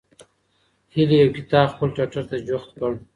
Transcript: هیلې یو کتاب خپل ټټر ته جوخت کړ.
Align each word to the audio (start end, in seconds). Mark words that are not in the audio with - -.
هیلې 0.93 1.17
یو 1.19 1.35
کتاب 1.37 1.67
خپل 1.73 1.89
ټټر 1.95 2.23
ته 2.29 2.37
جوخت 2.47 2.69
کړ. 2.79 2.91